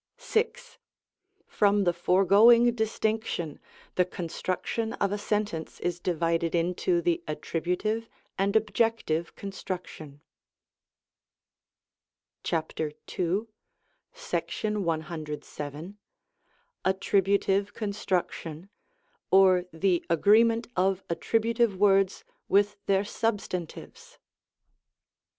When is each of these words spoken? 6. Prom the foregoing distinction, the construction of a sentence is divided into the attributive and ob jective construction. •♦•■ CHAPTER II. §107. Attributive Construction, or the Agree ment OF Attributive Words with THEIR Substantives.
6. 0.17 0.79
Prom 1.45 1.83
the 1.83 1.93
foregoing 1.93 2.73
distinction, 2.73 3.59
the 3.93 4.03
construction 4.03 4.93
of 4.93 5.11
a 5.11 5.17
sentence 5.19 5.79
is 5.81 5.99
divided 5.99 6.55
into 6.55 7.03
the 7.03 7.23
attributive 7.27 8.09
and 8.35 8.57
ob 8.57 8.63
jective 8.73 9.35
construction. 9.35 10.09
•♦•■ 10.19 10.19
CHAPTER 12.41 12.93
II. 13.19 13.43
§107. 14.15 15.97
Attributive 16.83 17.73
Construction, 17.75 18.69
or 19.29 19.65
the 19.71 20.03
Agree 20.09 20.43
ment 20.43 20.65
OF 20.75 21.03
Attributive 21.11 21.75
Words 21.77 22.23
with 22.49 22.75
THEIR 22.87 23.03
Substantives. 23.05 24.17